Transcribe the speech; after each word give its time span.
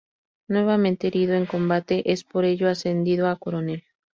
Nuevamente 0.47 1.05
herido 1.05 1.35
en 1.35 1.45
combate, 1.45 2.11
es 2.11 2.23
por 2.23 2.43
ello 2.43 2.67
ascendido 2.69 3.27
a 3.29 3.35
coronel. 3.35 3.83